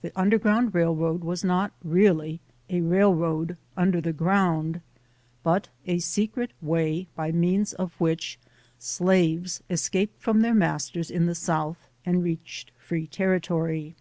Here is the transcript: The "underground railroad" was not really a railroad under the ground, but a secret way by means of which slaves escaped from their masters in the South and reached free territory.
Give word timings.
The 0.00 0.10
"underground 0.18 0.74
railroad" 0.74 1.22
was 1.22 1.44
not 1.44 1.70
really 1.84 2.40
a 2.68 2.80
railroad 2.80 3.56
under 3.76 4.00
the 4.00 4.12
ground, 4.12 4.80
but 5.44 5.68
a 5.86 6.00
secret 6.00 6.50
way 6.60 7.06
by 7.14 7.30
means 7.30 7.72
of 7.72 7.92
which 8.00 8.40
slaves 8.80 9.62
escaped 9.70 10.20
from 10.20 10.40
their 10.40 10.52
masters 10.56 11.12
in 11.12 11.26
the 11.26 11.36
South 11.36 11.86
and 12.04 12.24
reached 12.24 12.72
free 12.76 13.06
territory. 13.06 13.94